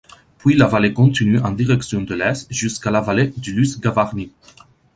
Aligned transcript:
Puis 0.39 0.55
la 0.57 0.65
vallée 0.65 0.93
continue 0.93 1.37
en 1.37 1.51
direction 1.51 2.01
de 2.01 2.15
l'est 2.15 2.51
jusqu'à 2.51 2.89
la 2.89 3.01
vallée 3.01 3.27
de 3.37 3.51
Luz-Gavarnie. 3.51 4.31